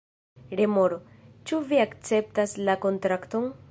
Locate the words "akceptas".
1.87-2.61